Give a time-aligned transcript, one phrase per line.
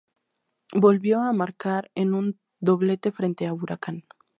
[0.73, 4.05] Volvió a marcar en un doblete frente a Huracán.